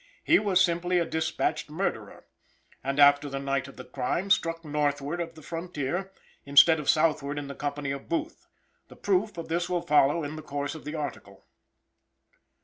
He 0.23 0.39
was 0.39 0.59
simply 0.59 0.97
a 0.97 1.05
dispatched 1.05 1.69
murderer, 1.69 2.25
and 2.83 2.99
after 2.99 3.29
the 3.29 3.37
night 3.37 3.67
of 3.67 3.75
the 3.77 3.85
crime, 3.85 4.31
struck 4.31 4.65
northward 4.65 5.21
of 5.21 5.35
the 5.35 5.43
frontier, 5.43 6.11
instead 6.43 6.79
of 6.79 6.89
southward 6.89 7.37
in 7.37 7.47
the 7.47 7.53
company 7.53 7.91
of 7.91 8.09
Booth. 8.09 8.47
The 8.87 8.95
proof, 8.95 9.37
of 9.37 9.47
this 9.47 9.69
will 9.69 9.83
follow 9.83 10.23
in 10.23 10.37
the 10.37 10.41
course 10.41 10.73
of 10.73 10.85
the 10.85 10.95
article. 10.95 11.45